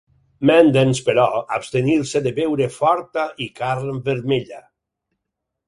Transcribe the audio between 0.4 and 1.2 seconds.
Mandaeans,